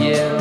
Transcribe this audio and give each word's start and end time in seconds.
have 0.00 0.39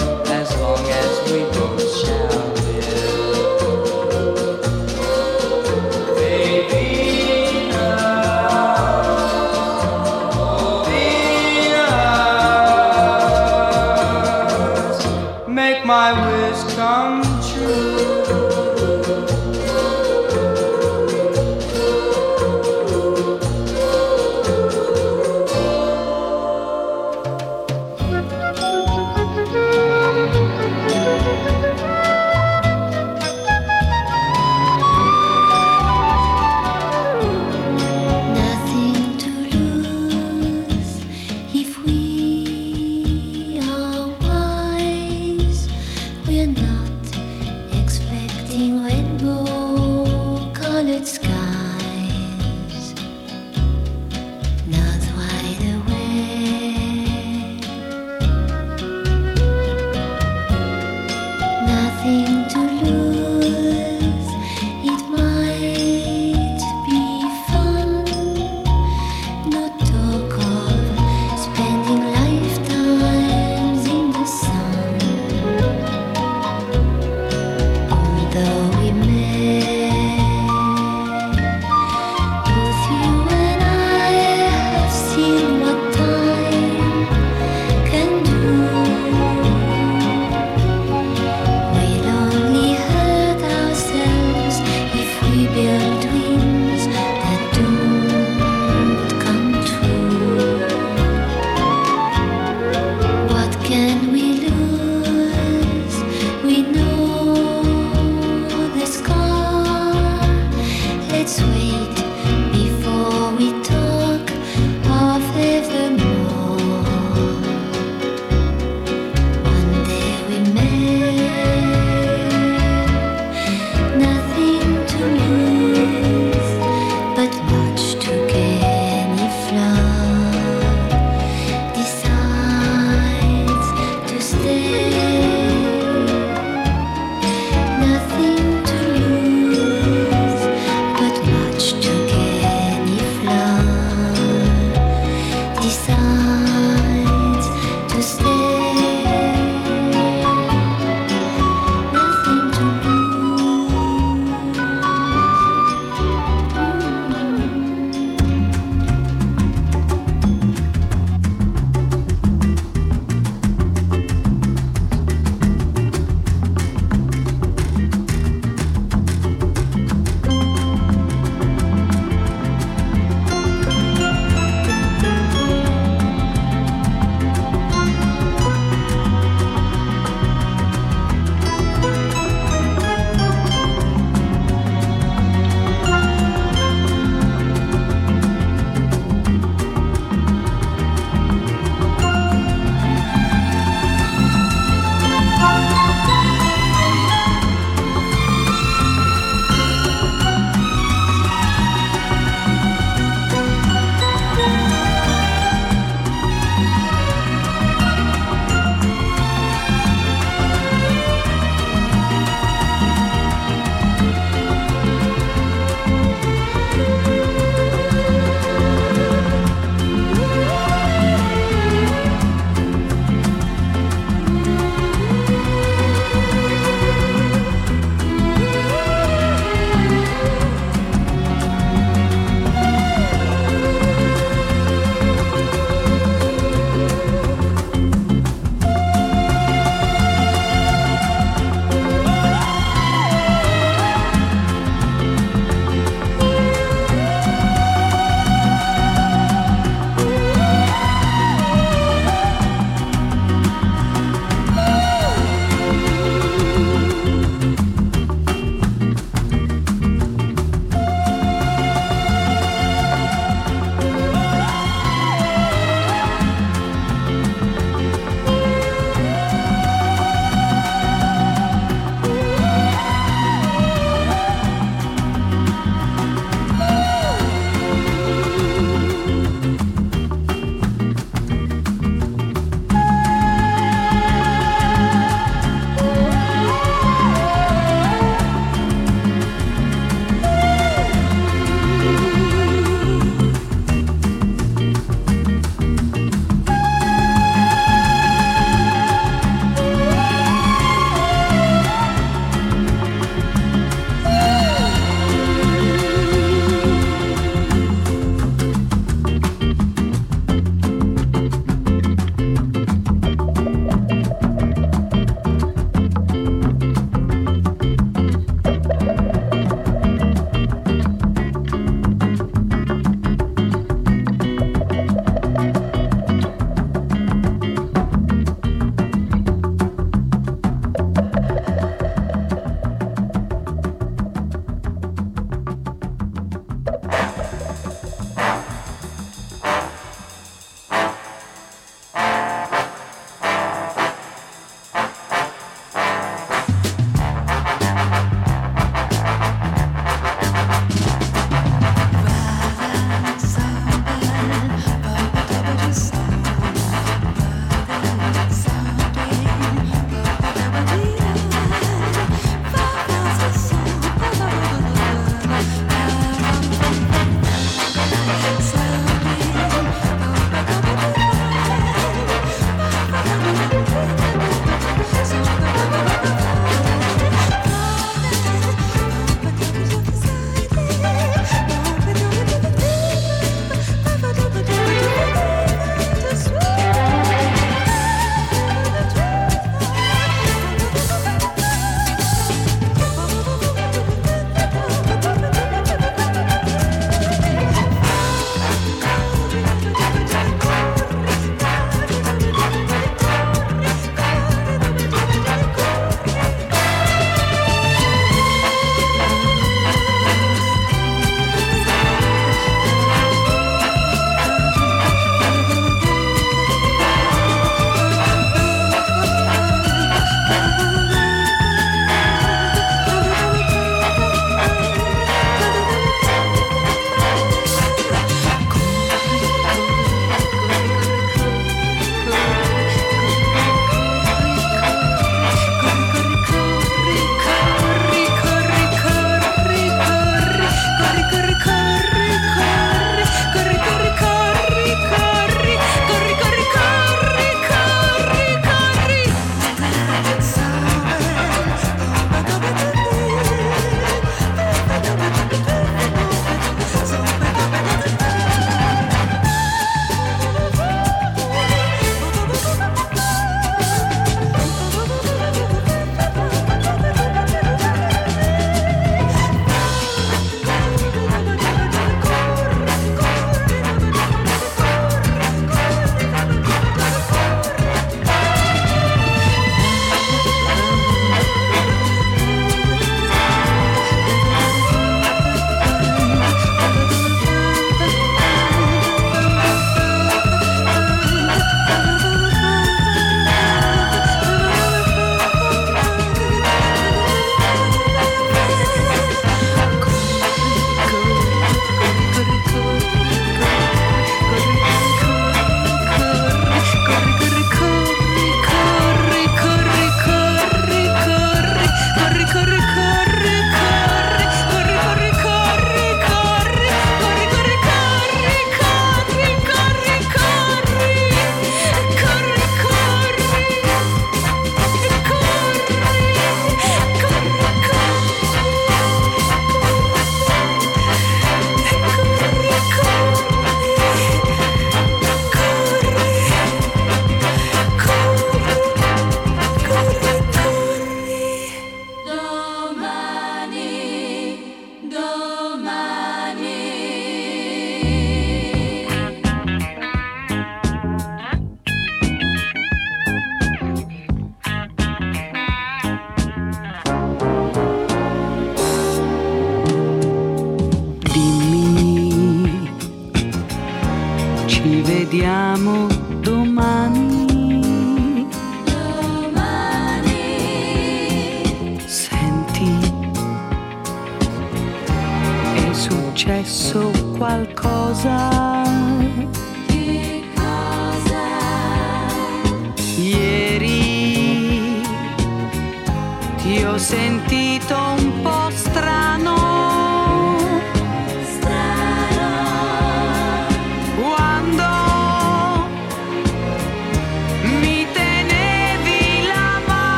vediamo 565.59 565.88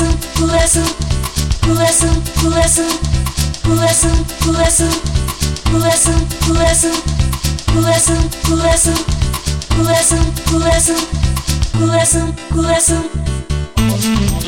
coração, 0.00 0.14
coração, 0.38 0.84
coração, 1.66 2.22
coração, 2.42 2.88
coração, 3.62 4.24
coração, 4.42 4.88
coração, 5.66 6.26
coração, 6.46 6.92
coração, 7.66 8.30
coração, 8.46 8.94
coração, 9.76 10.24
coração, 10.48 10.96
coração, 11.78 12.34
coração. 12.52 14.39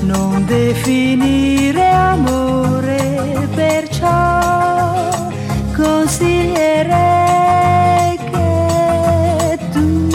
non 0.00 0.44
definire 0.46 1.88
amore, 1.88 3.48
perciò 3.54 5.10
consiglierei 5.74 8.18
che 8.30 9.58
tu 9.72 10.08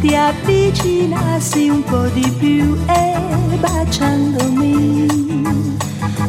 ti 0.00 0.14
avvicinassi 0.14 1.68
un 1.68 1.82
po' 1.84 2.06
di 2.08 2.30
più 2.38 2.76
e 2.86 3.14
baciandomi 3.58 5.06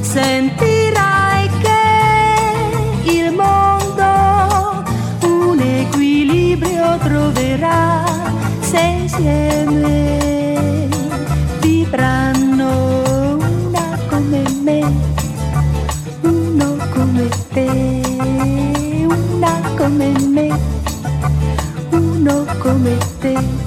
sentirai 0.02 1.50
che 1.62 3.12
il 3.12 3.32
mondo 3.32 4.84
un 5.24 5.60
equilibrio 5.60 6.98
troverà 6.98 8.04
se 8.60 8.80
insieme 8.80 10.27
come 19.78 20.12
me, 20.20 20.50
uno 21.92 22.46
come 22.60 22.98
te. 23.20 23.67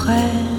会。 0.00 0.49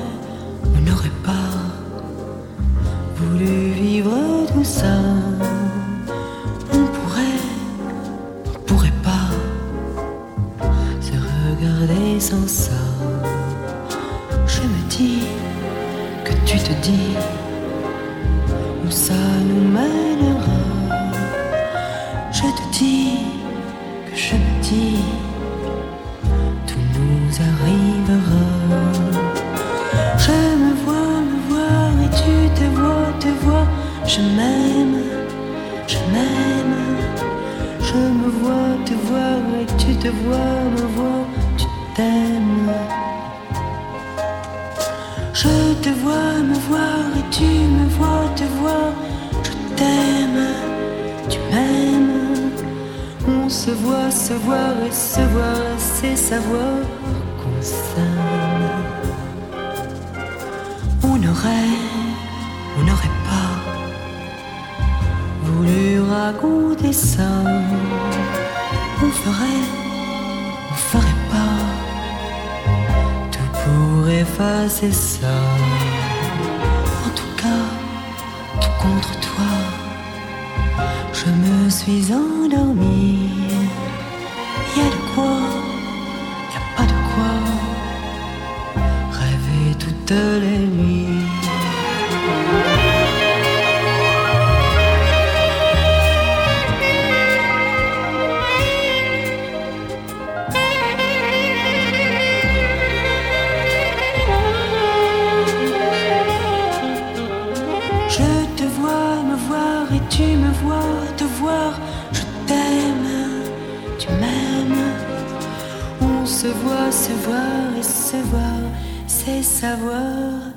se 116.42 116.48
voir, 116.48 116.92
se 116.92 117.12
voir 117.24 117.78
et 117.78 117.84
se 117.84 118.18
voir, 118.32 118.62
c'est 119.06 119.44
savoir. 119.44 120.51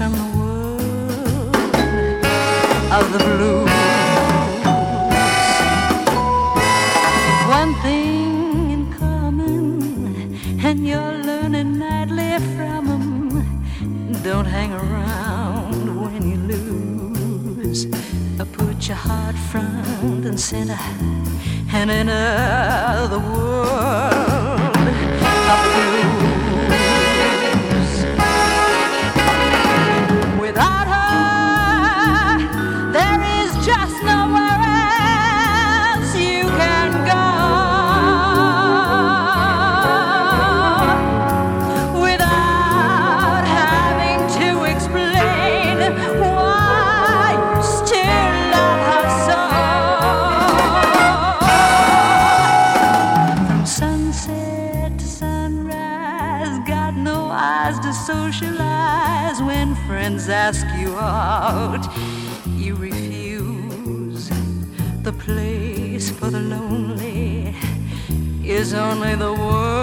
from 0.00 0.12
the 0.12 0.28
world 0.38 1.56
of 2.90 3.04
the 3.12 3.18
blues. 3.18 3.70
One 7.58 7.72
thing 7.84 8.70
in 8.76 8.82
common, 8.94 10.40
and 10.64 10.78
you're 10.88 11.16
learning 11.28 11.78
nightly 11.78 12.32
from 12.56 12.82
them. 12.88 14.22
Don't 14.22 14.46
hang 14.46 14.72
around 14.72 15.84
when 16.02 16.22
you 16.30 16.38
lose. 16.52 17.80
Put 18.54 18.88
your 18.88 18.96
heart 18.96 19.36
front 19.50 20.24
and 20.24 20.40
center, 20.40 20.80
and 21.74 21.90
enter 21.90 23.06
the 23.14 23.20
world 23.32 24.86
of 25.52 25.60
blues. 25.74 26.09
out. 61.30 61.86
You 62.62 62.74
refuse. 62.74 64.28
The 65.02 65.12
place 65.12 66.10
for 66.10 66.28
the 66.30 66.40
lonely 66.40 67.54
is 68.44 68.74
only 68.74 69.14
the 69.14 69.32
world. 69.32 69.79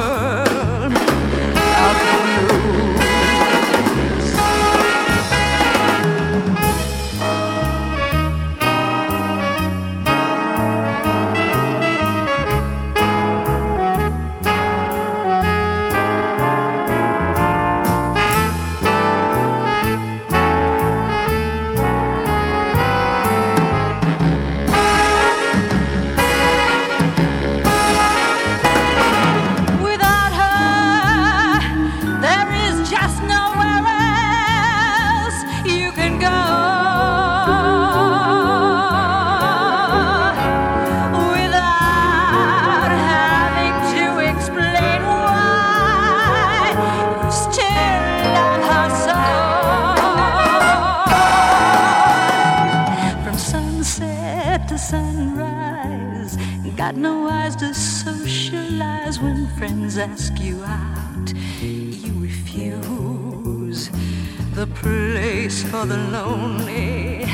for 65.63 65.85
the 65.85 65.97
lonely. 65.97 67.26